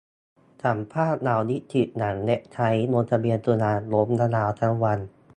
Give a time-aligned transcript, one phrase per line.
[0.63, 4.99] สัมภาษณ์เหล่านิสิต หลังเว็บไซต์ลงทะเบียนจุฬาล่มระนาวทั้งวัน